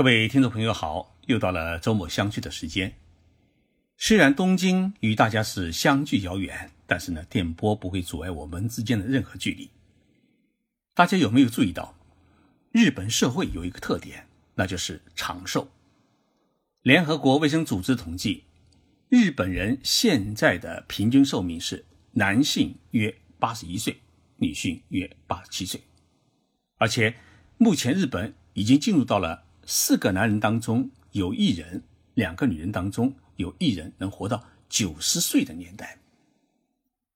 [0.00, 2.94] 各位听众朋友好，又到了周末相聚的时间。
[3.98, 9.70] 虽然东京与大家是相距遥远，但是呢，电波不会阻碍我们之间的任何距离。
[10.94, 11.94] 大家有没有注意到，
[12.72, 15.68] 日本社会有一个特点，那就是长寿。
[16.80, 18.44] 联合国卫生组织统计，
[19.10, 24.00] 日本人现在的平均寿命是男性约八十一岁，
[24.38, 25.78] 女性约八十七岁，
[26.78, 27.16] 而且
[27.58, 31.84] 目前日本已经进入到了四个男人当中有一人，
[32.14, 35.96] 两个女人当中有一人能活到九十岁的年代。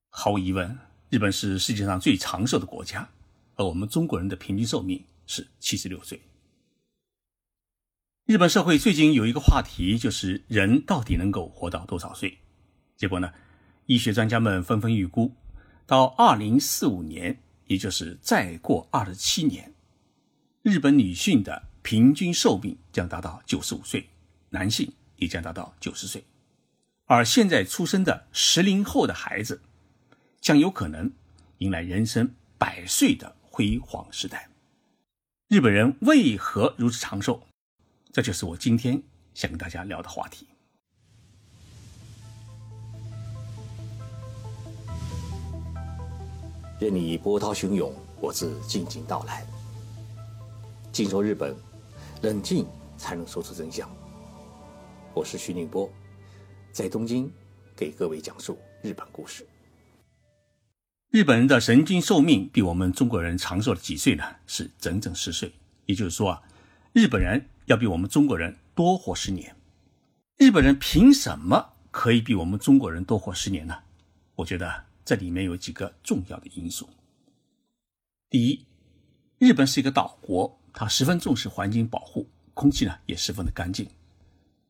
[0.08, 0.78] 毫无疑问，
[1.10, 3.10] 日本是世界上最长寿的国家，
[3.56, 6.22] 而我们中国人的平均寿命是七十六岁。
[8.24, 12.38] 日本社会最近有一个话题，就是人到底能够活到多少岁？
[12.96, 13.32] 结果呢，
[13.86, 15.32] 医学专家们纷纷预估，
[15.86, 19.74] 到二零四五年，也就是再过二十七年，
[20.62, 24.08] 日本女性的平均寿命将达到九十五岁，
[24.48, 26.24] 男性也将达到九十岁，
[27.04, 29.60] 而现在出生的十零后的孩子，
[30.40, 31.12] 将有可能
[31.58, 34.48] 迎来人生百岁的辉煌时代。
[35.48, 37.42] 日本人为何如此长寿？
[38.10, 39.02] 这就是我今天
[39.34, 40.48] 想跟大家聊的话题。
[46.80, 49.46] 任你波涛汹涌，我自静静到来。
[50.90, 51.54] 静说日本，
[52.24, 53.86] 冷静才能说出真相。
[55.12, 55.92] 我是徐宁波，
[56.72, 57.30] 在东京
[57.76, 59.46] 给各位讲述日本故事。
[61.10, 64.24] 日本人的人均寿命比我们中国人长寿了几岁呢？
[64.46, 65.52] 是整整十岁。
[65.84, 66.42] 也就是说啊，
[66.94, 67.46] 日本人。
[67.66, 69.56] 要比我们中国人多活十年，
[70.36, 73.74] 日本人凭什么可以比我们中国人多活十年呢？
[74.34, 76.86] 我觉得这里面有几个重要的因素。
[78.28, 78.66] 第一，
[79.38, 83.88] 日本是一个岛国，它十分重视环境保护，空气呢也十分的干净。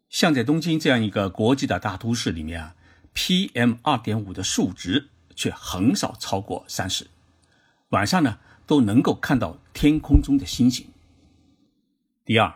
[0.09, 2.77] 像在东京这样一个国际的大都市里面啊
[3.13, 7.09] ，PM 二点五的数值却很少超过三十，
[7.89, 10.87] 晚上呢都能够看到天空中的星星。
[12.25, 12.55] 第二。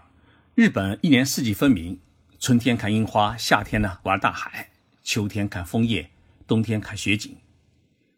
[0.54, 2.00] 日本一年四季分明，
[2.40, 4.70] 春天看樱花，夏天呢玩大海，
[5.04, 6.10] 秋天看枫叶，
[6.48, 7.36] 冬天看雪景。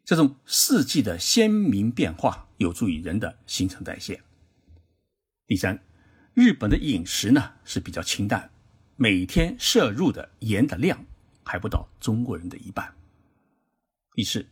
[0.07, 4.23] 这种四季的鲜明变化有助于人的新陈代谢。
[5.51, 5.83] 第三，
[6.33, 8.53] 日本的饮食呢是比较清淡，
[8.95, 11.05] 每天摄入的盐的量
[11.43, 12.95] 还不到中国人的一半。
[14.15, 14.47] 第四，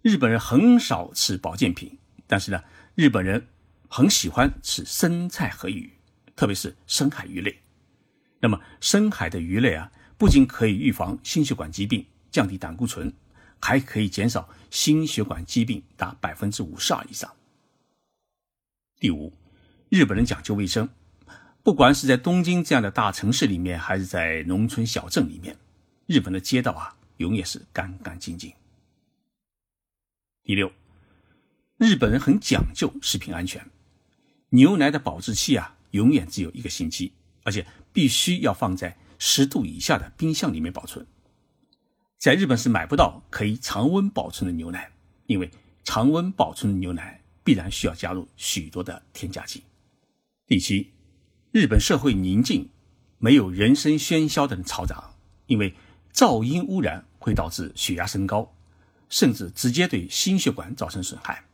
[0.00, 2.60] 日本人很少吃保健品，但是呢，
[2.96, 3.46] 日本人
[3.88, 5.92] 很喜欢吃生菜和鱼。
[6.34, 7.60] 特别是深海鱼类，
[8.40, 13.14] 那么深海的鱼类啊，不仅可以预防心血管疾病、降低胆固醇，
[13.60, 17.32] 还可以减少心血管疾病达百分之五十二以上。
[18.98, 19.32] 第五，
[19.92, 20.88] 日本人讲究卫生，
[21.62, 25.54] 不管是在东京这样的大城市里面，还是在农村小镇里面，
[26.06, 28.50] 日本的街道啊，永远是干干净净。
[30.44, 30.72] 第六，
[31.76, 33.70] 日本人很讲究食品安全，
[34.48, 35.76] 牛奶的保质期啊。
[35.90, 41.06] 永远只有一个星期，而且必须要放在十度以下的冰箱里面保存。
[42.16, 44.90] 在日本是买不到可以常温保存的牛奶，
[45.26, 45.50] 因为
[45.84, 49.62] 常温保存的牛奶必然需要加入许多的添加剂。
[50.46, 50.92] 第七，
[51.52, 52.68] 日本社会宁静，
[53.18, 55.14] 没有人声喧嚣的嘈杂，
[55.46, 55.74] 因为
[56.12, 58.52] 噪音污染会导致血压升高，
[59.08, 61.44] 甚至直接对心血管造成损害。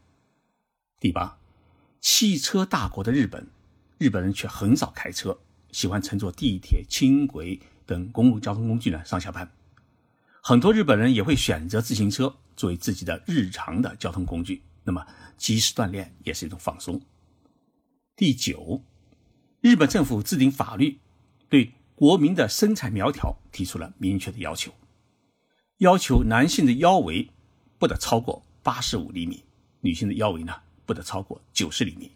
[0.99, 1.39] 第八，
[2.01, 3.47] 汽车大国的日本。
[3.99, 5.37] 日本人却很少开车，
[5.73, 9.51] 喜欢乘坐地铁、轻轨等公共交通工具呢上下班。
[10.41, 14.63] 很多日本人也会选择自行车作为自己的日常的交通工具。
[14.85, 15.05] 那么，
[15.37, 17.01] 及时锻炼也是一种放松。
[18.19, 18.83] 第九，
[19.61, 20.99] 日本政府制定法律，
[21.49, 24.75] 对国民的身材苗条提出了明确的要求，
[25.77, 27.31] 要求男性的腰围
[27.79, 29.45] 不得超过八十五厘米，
[29.83, 30.53] 女性的腰围呢
[30.85, 32.11] 不得超过九十厘米。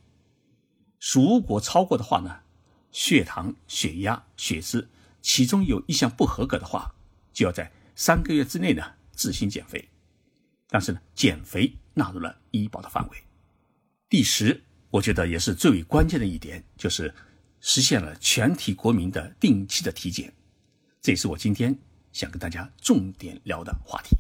[1.15, 2.41] 如果超过的话呢，
[2.91, 4.89] 血糖、血压、血脂
[5.21, 6.97] 其中有一项不合格的话，
[7.33, 9.89] 就要在三个月之内呢自行减肥。
[10.67, 13.19] 但是呢，减肥纳入了医保的范围。
[14.09, 17.15] 第十，我觉得也是最为关键的一点，就是
[17.61, 20.31] 实现了全体国民的定期的体检。
[21.01, 21.77] 这也是我今天
[22.13, 24.15] 想跟大家重点聊的话题。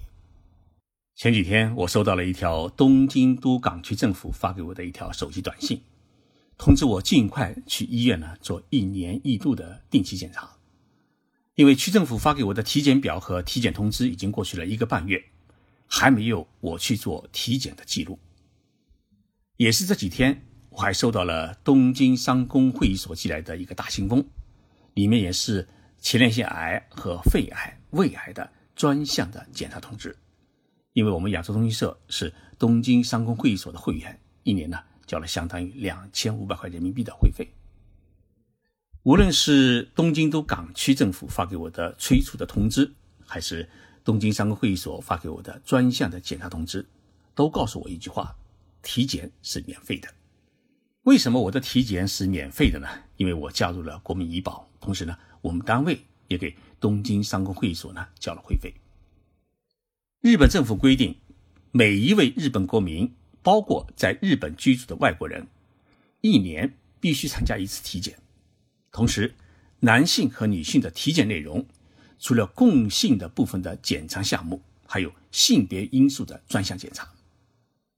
[1.14, 5.78] 前几天我收到了一条东京都港区政府发给我的一条手机短信。
[6.56, 10.56] 通知我尽快去医院呢做一年一度的定期检查，
[11.54, 15.22] 因为区政府发给我的体检表和体检通知已经过去了一个半月，
[15.86, 18.18] 还没有我去做体检的记录。
[19.58, 20.42] 也是这几天
[20.72, 24.24] 我还收到了东京商工会议所寄来的一个大信封，
[24.94, 30.16] 里面也是前列腺癌和肺癌、胃癌的专项的检查通知。
[30.94, 37.46] 因为我们亚洲通讯社是东京商工会议所的会员，一年呢交了相当于两千五百块人民币的会费。
[39.02, 42.90] 无论是东京都港区政府发给我的催促的通知，
[43.26, 43.68] 还是
[44.02, 46.86] 东京商工会议所发给我的专项的检查通知，
[47.34, 48.34] 都告诉我一句话：
[48.82, 50.08] 体检是免费的。
[51.02, 52.88] 为什么我的体检是免费的呢？
[53.16, 58.72] 因为我加入了国民医保，同时呢，我们单位也给东京商工会所呢交了会费。
[60.20, 61.16] 日本政府规定，
[61.72, 63.12] 每一位日本国民，
[63.42, 65.48] 包括在日本居住的外国人，
[66.20, 68.16] 一年必须参加一次体检。
[68.92, 69.34] 同时，
[69.80, 71.66] 男性和女性的体检内容，
[72.20, 77.08] 除了共性的部分的检查项目，还有性别因素的专项检查。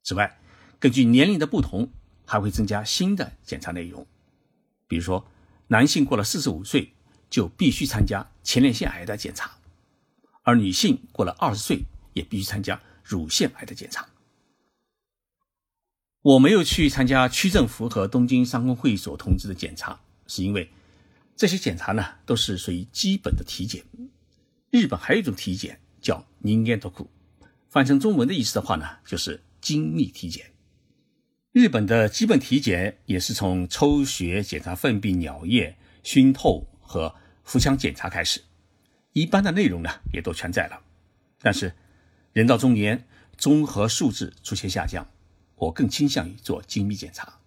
[0.03, 0.39] 此外，
[0.79, 1.91] 根据年龄的不同，
[2.25, 4.07] 还会增加新的检查内容。
[4.87, 5.27] 比如说，
[5.69, 6.93] 男性过了四十五岁
[7.29, 9.51] 就必须参加前列腺癌的检查，
[10.43, 11.83] 而女性过了二十岁
[12.13, 14.07] 也必须参加乳腺癌的检查。
[16.23, 20.71] 我没有去参加区政府和东京商工会所通知的检查，是因为。
[21.37, 23.85] 这些检查呢，都是属于基本的体检。
[24.71, 27.11] 日本还有一种体检叫“人間特库”，
[27.69, 30.54] 翻成中文的意思的话呢，就是精密体检。
[31.55, 37.15] 日本的基本体检也是从抽血检查粪便、尿液、熏透和
[37.45, 38.43] 腹腔检查开始，
[39.13, 40.83] 一般的内容呢也都全在了。
[41.41, 41.73] 但是
[42.33, 43.07] 人到中年，
[43.39, 45.09] 综合素质出现下降，
[45.55, 47.39] 我更倾向于做精密检查。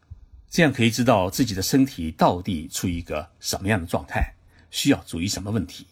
[0.50, 4.36] 这样可以知道自己的身体到底处于一个什么样的状态，
[4.72, 5.86] 需要注意什么问题。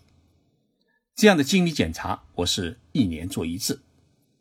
[1.16, 3.84] 这样的精密检查，我是一年做一次，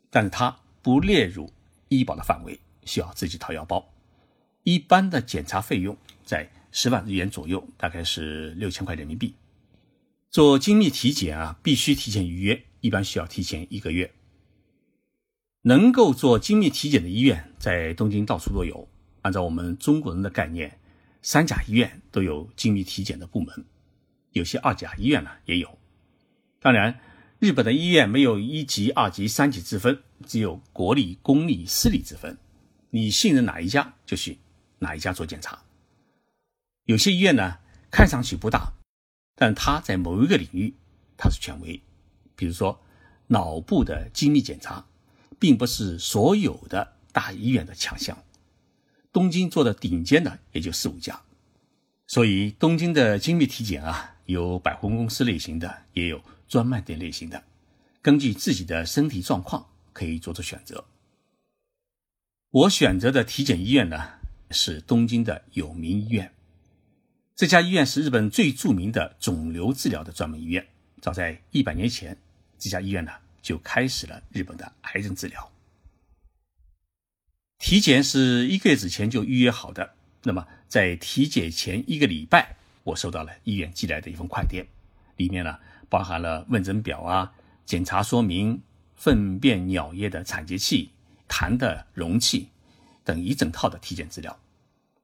[0.09, 1.51] 但是它不列入
[1.89, 3.91] 医保的范围，需要自己掏腰包。
[4.63, 9.35] 一般的检查费用在十万日元左右，大概是六千块人民币。
[10.31, 14.13] 做精密体检啊，必须提前预约，一般需要提前一个月。
[15.61, 18.87] 能够做精密体检的医院在东京到处都有。
[19.21, 20.77] 按照我们中国人的概念，
[21.21, 23.65] 三甲医院都有精密体检的部门，
[24.31, 25.79] 有些二甲医院呢也有。
[26.59, 26.99] 当然，
[27.39, 32.37] 日本的医院没有一级、二级、三级之分，只有国立、公立、私立之分。
[32.95, 34.39] 你信任哪一家，就去
[34.79, 35.61] 哪一家做检查。
[36.85, 37.57] 有些医院呢
[37.91, 38.71] 看上去不大，
[39.35, 40.73] 但它在某一个领域
[41.17, 41.81] 它是权威。
[42.37, 42.81] 比如说，
[43.27, 44.85] 脑部的精密检查，
[45.37, 48.17] 并不是所有的大医院的强项。
[49.11, 51.21] 东京做的顶尖的也就四五家，
[52.07, 57.43] 所以东京的精密体检啊，有百货公司类型的，也有专卖店类型的，
[58.01, 60.85] 根据自己的身体状况可以做出选择。
[62.55, 64.11] 我选择的体检医院呢
[64.49, 66.31] 是东京的有名医院，
[67.35, 70.65] 这家医院是日本最著名的肿瘤治疗的专门医院。
[71.01, 72.17] 早在一百年前，
[72.57, 73.11] 这家医院呢
[73.41, 75.51] 就开始了日本的癌症治疗。
[77.59, 79.93] 体检是一个月之前就预约好的。
[80.23, 82.55] 那么，在体检前一个礼拜，
[82.85, 84.65] 我收到了医院寄来的一封快电，
[85.17, 85.59] 里面呢
[85.89, 87.33] 包含了问诊表啊、
[87.65, 88.61] 检查说明、
[88.95, 90.91] 粪便、尿液的采集器、
[91.27, 92.49] 痰的容器
[93.03, 94.37] 等一整套的体检资料。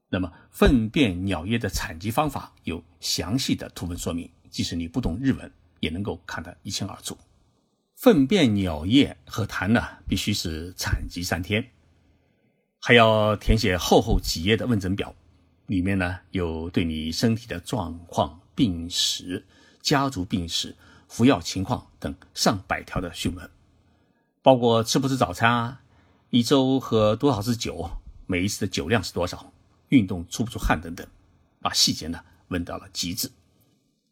[0.10, 7.18] 那么，粪便、尿液的采集方法有详细的图文说明，即使你不懂日文，也能够看得一清二楚。
[7.96, 11.66] 粪便、尿液和痰呢，必须是采集三天。
[12.82, 15.16] 还要填写厚厚几页的问诊表，
[15.68, 19.46] 里面呢有对你身体的状况、病史、
[19.82, 20.76] 家族病史、
[21.08, 23.50] 服药情况等上百条的询问，
[24.42, 25.81] 包括吃不吃早餐啊，
[26.32, 27.92] 一周喝多少次酒，
[28.26, 29.52] 每一次的酒量是多少，
[29.90, 31.06] 运动出不出汗等等，
[31.60, 33.30] 把细节呢问到了极致。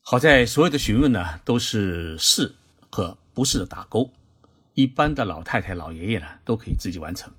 [0.01, 2.53] 好在所有的询问呢都是是
[2.91, 4.11] 和不是的打勾，
[4.73, 7.31] 一般的老太太、老爷爷呢都可以自己完成。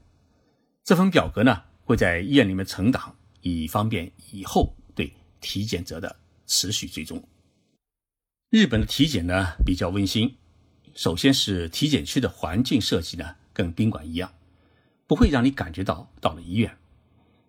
[0.83, 7.23] 这份表格呢，会在医院里面存档，以方便以后对体检者的持续追踪。
[8.49, 10.35] 日本的体检呢比较温馨，
[10.95, 14.33] 首先是体检区的环境设计呢跟宾馆一样，
[15.11, 16.79] 不会让你感觉到到了医院。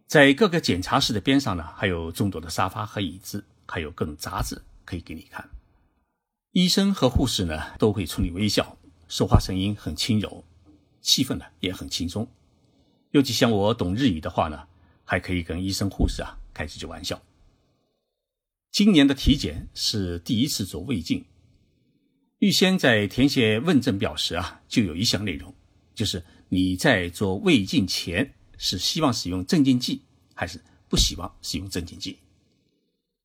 [0.08, 5.48] 在各个检查室的边上呢，还有众多的沙发和椅子，还有各种杂志可以给你看。
[6.54, 8.76] 医生和护士呢都会冲你微笑，
[9.08, 10.44] 说话声音很轻柔，
[11.02, 12.28] 气氛呢也很轻松。
[13.12, 14.68] 尤其像我懂日语的话呢，
[15.06, 17.22] 还可以跟医生护士啊开几句玩笑。
[18.72, 21.24] 今年的体检是第一次做胃镜，
[22.40, 25.54] 预先在填写问诊表时啊，就有一项内容，
[25.94, 30.02] 就是你在做胃镜前是希望使用镇静剂
[30.34, 32.20] 还是不希望使用镇静剂。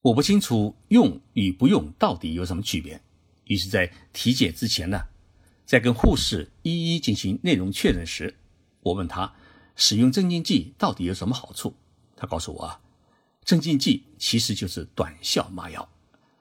[0.01, 3.03] 我不清楚用与不用到底有什么区别，
[3.47, 5.03] 于是，在体检之前呢，
[5.65, 8.33] 在跟护士一一进行内容确认时，
[8.79, 9.35] 我问他
[9.75, 11.75] 使用镇静剂到底有什么好处。
[12.15, 12.81] 他告诉我，
[13.45, 15.89] 镇静剂其实就是短效麻药，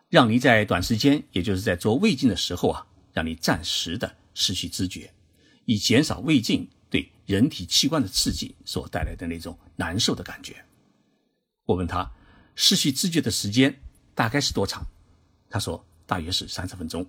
[0.09, 5.11] 让你在短时间，也就是在做胃镜的时候啊，让你暂时的失去知觉，
[5.65, 6.69] 以减少胃镜
[7.25, 10.65] 人体器官的刺激所带来的那种难受的感觉。
[11.65, 12.11] 我问他。
[12.57, 13.81] 失去知觉的时间
[14.13, 14.87] 大概是多长？
[15.49, 17.05] 他说大约是三十分钟。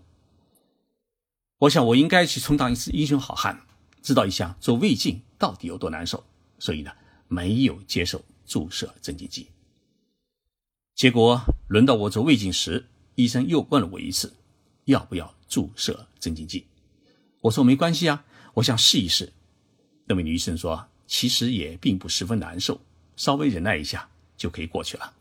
[1.59, 3.65] 我想我应该去充当一次英雄好汉，
[4.03, 6.27] 知道一下做胃镜到底有多难受，
[6.59, 6.91] 所以呢
[7.29, 9.49] 没有接受注射镇静剂。
[10.97, 14.35] 结果轮到我做胃镜时，医生又问了我一次，
[14.87, 16.67] 要不要注射镇静剂？
[17.43, 19.33] 我说没关系啊，我想试一试。
[20.07, 22.81] 那位女医生说，其实也并不十分难受，
[23.17, 25.13] 稍微忍耐一下就可以过去了。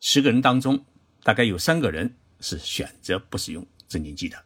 [0.00, 0.84] 十个人当中，
[1.22, 4.42] 大概有三个人是选择不使用镇静剂的。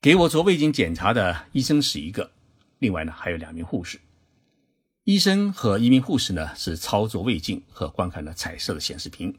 [0.00, 2.32] 给我做胃镜检查的医生是一个，
[2.78, 4.00] 另外呢还有两名护士。
[5.04, 9.36] 医生和一名护士呢是操作胃镜和观看了彩色的显示屏，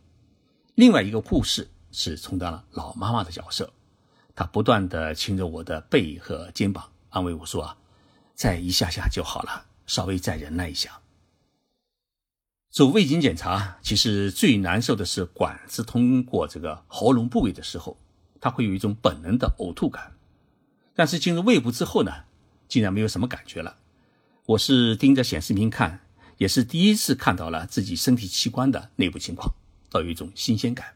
[0.76, 3.72] 另外一个护士是充当了老妈妈的角色，
[4.36, 7.78] 她不断的亲着我的背和肩膀，安慰我说啊，
[8.36, 11.02] 再一下下就好了，稍微再忍耐一下。
[12.70, 17.98] 做胃镜检查，其实最难受的是管子通过这个喉咙部位的时候，
[18.42, 20.16] 它会有一种本能的呕吐感。
[20.96, 22.12] 但是进入胃部之后呢，
[22.68, 23.78] 竟然没有什么感觉了。
[24.46, 26.02] 我是盯着显示屏看，
[26.38, 29.54] 也是第一次看到了自己身体器官的内部情况，
[29.90, 30.96] 倒有一种新鲜感。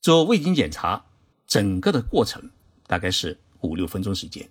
[0.00, 1.04] 做胃镜检查，
[1.46, 2.50] 整个的过程
[2.86, 4.48] 大概是五六分钟时间。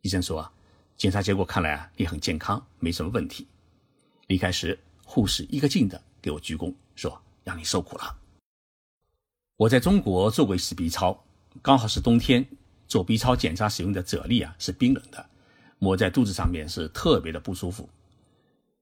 [0.00, 0.52] 医生说啊，
[0.96, 3.46] 检查结果看来啊，你很健康，没什么问题。
[4.26, 4.78] 离开时。
[5.04, 8.16] 护士一个劲的给我鞠躬，说：“让你受苦了。”
[9.58, 11.22] 我在中国做过一次 B 超，
[11.60, 12.48] 刚好是冬天，
[12.88, 15.28] 做 B 超检查使用的啫喱啊是冰冷的，
[15.78, 17.90] 抹在肚子上面是特别的不舒服。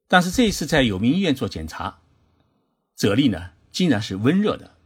[0.07, 1.99] 但是这一次在有名医院做检查，
[2.97, 4.77] 啫喱呢竟然是温热的，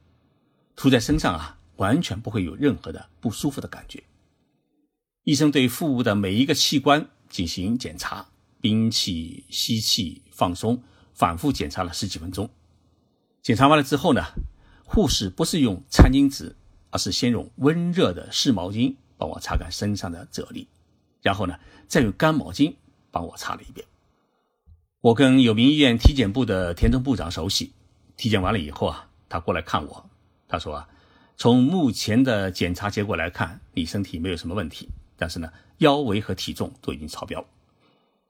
[0.77, 4.03] 涂在身上啊完全不会有任何的不舒服的感觉。
[5.25, 8.25] 医生对腹部的每一个器官进行检查，
[8.61, 10.81] 屏气、吸气、放松。
[11.13, 12.51] 反复检查了十几分钟，
[13.41, 14.21] 检查完了之后呢，
[14.85, 16.57] 护士不是用餐巾纸，
[16.91, 20.67] 而是先用温热的湿毛巾帮我擦干身上的啫喱，
[21.23, 22.75] 然后呢，再用干毛巾
[23.13, 23.87] 帮我擦了一遍。
[25.01, 27.73] 我跟有名医院体检部的田中部长熟悉，
[28.17, 30.11] 体检完了以后啊，他过来看我，
[30.49, 30.89] 他说啊，
[31.37, 37.45] 从目前的检查结果来看，你身体没有什么问题，但是呢，腰围和体重都已经超标，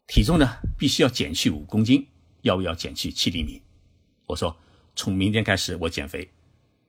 [0.07, 2.07] 体重呢必须要减去五公斤。
[2.43, 3.63] 要不要减去七厘米？
[4.27, 4.55] 我说
[4.95, 6.31] 从明天开始我减肥，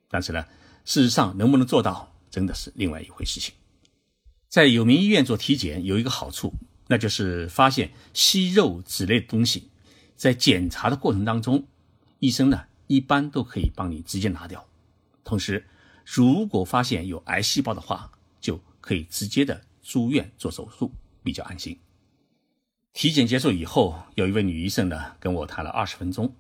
[0.10, 0.46] 但是呢，
[0.84, 3.56] 事实上能不能做到，真的是另外一回事情。
[4.50, 6.52] 在有名医院做体检有一个好处，
[6.88, 9.70] 那就是发现息肉之类的东西，
[10.18, 11.66] 在检查的过程当中，
[12.20, 14.68] 医生呢一般都可以帮你直接拿掉。
[15.24, 15.66] 同时，
[16.06, 18.12] 如果发现有癌细胞的话，
[18.42, 20.92] 就可以直接的住院做手术，
[21.24, 21.80] 比较安心。
[22.92, 26.34] 体检结束以后，有一位女医生呢跟我谈了二十分钟。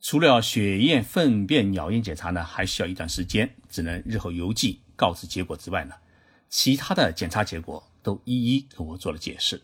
[0.00, 5.94] 除了血液、粪便、尿液检查呢，还需要一段时间，只能日后邮寄告知结果之外呢，
[6.48, 9.60] 其他的检查结果都一一跟我做了解释，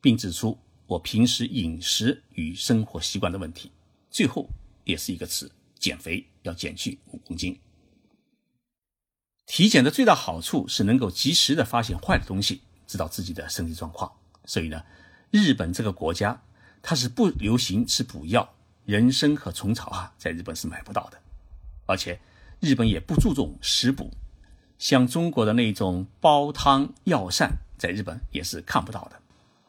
[0.00, 3.70] 并指出我平时饮食与生活习惯的问题。
[4.10, 4.48] 最后
[4.84, 7.58] 也是一个词：减肥要减去五公斤。
[9.52, 14.10] 体检的最大好处是能够及时的发现坏的东西，知道自己的身体状况。
[14.46, 14.82] 所以呢。
[15.30, 16.42] 日本这个国家，
[16.80, 18.54] 它是不流行吃补药，
[18.86, 21.18] 人参和虫草啊，在日本是买不到的，
[21.84, 22.18] 而且
[22.60, 24.10] 日本也不注重食补，
[24.78, 29.20] 像中国的那种煲汤药膳，在日本也是看不到的。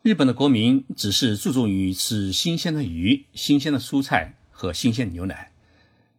[0.02, 5.52] 日本的国民只是注重于吃新鲜的鱼、新鲜的蔬菜和新鲜的牛奶，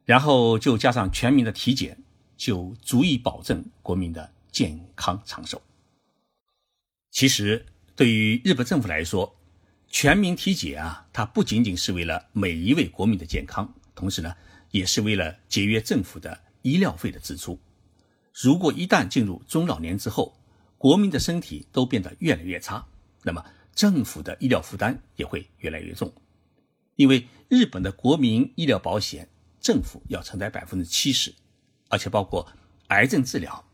[0.05, 1.99] 然后就加上全民的体检，
[2.37, 5.61] 就足以保证国民的健康长寿。
[7.11, 7.67] 其实。
[7.97, 9.37] 对于日本政府来说，
[9.89, 14.35] 全民体检啊，它不仅仅是为了每一位国民的健康，同时呢，
[14.73, 17.57] 也是为了节约政府的医疗费的支出。
[18.33, 20.37] 如果一旦进入中老年之后，
[20.77, 22.85] 国民的身体都变得越来越差，
[23.23, 26.13] 那么政府的医疗负担也会越来越重。
[26.97, 29.29] 因为日本的国民医疗保险，
[29.61, 31.33] 政府要承担百分之七十，
[31.95, 32.45] 而且包括
[32.89, 33.65] 癌症治疗，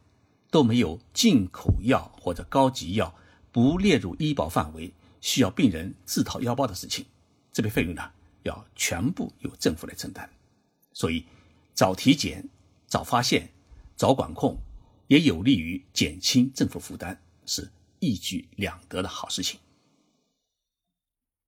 [0.50, 3.14] 都没有进口药或者高级药。
[3.50, 7.06] 不列入医保范围，需要病人自掏腰包的事情，
[7.50, 8.12] 这笔费用呢
[8.42, 10.28] 要全部由政府来承担。
[10.92, 11.24] 所以，
[11.72, 12.46] 早体检、
[12.86, 13.50] 早发现、
[13.96, 14.58] 早管控，
[15.08, 19.58] 也有利于减轻政府负担，是一举两得的好事情。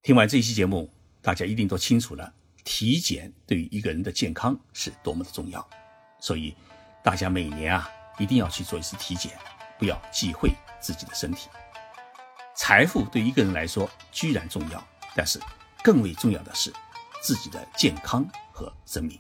[0.01, 5.82] 听完这一期节目，大家一定都清楚了，体检对于一个人的健康是多么的重要。
[6.23, 6.55] 所以，
[7.03, 9.37] 大家每年啊，一定要去做一次体检，
[9.77, 11.49] 不要忌讳自己的身体。
[12.55, 14.81] 财富对一个人来说居然重要，
[15.17, 15.41] 但是
[15.83, 16.73] 更为重要的是
[17.21, 19.19] 自己的健康和生命。